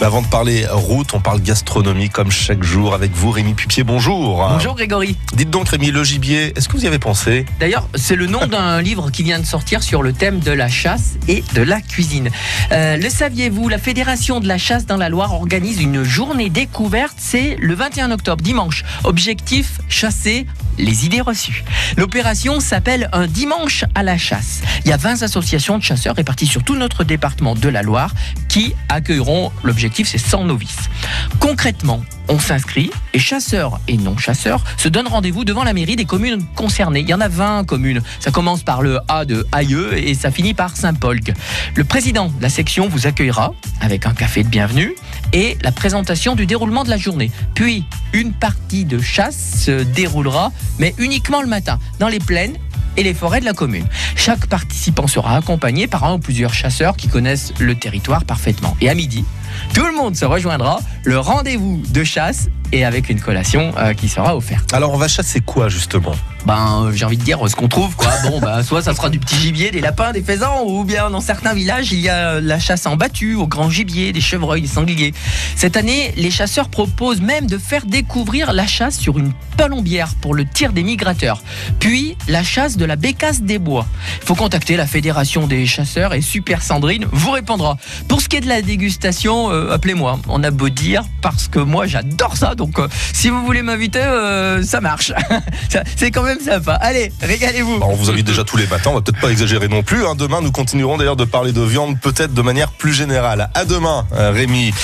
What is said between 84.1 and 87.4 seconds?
Il faut contacter la Fédération des chasseurs et Super Sandrine vous